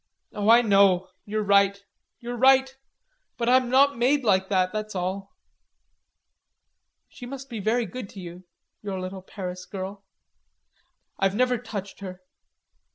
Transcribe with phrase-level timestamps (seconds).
[0.33, 1.79] "Oh, I know, you're right.
[2.19, 2.75] You're right.
[3.37, 5.35] But I'm not made like that, that's all."
[7.07, 8.45] "She must be very good to you,
[8.81, 10.03] your little Paris girl."
[11.19, 12.23] "I've never touched her."